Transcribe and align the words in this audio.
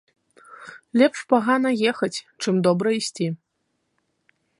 Лепш 1.01 1.19
пагана 1.33 1.71
ехаць, 1.91 2.17
чым 2.45 2.53
добра 2.69 2.89
ісці 2.99 3.27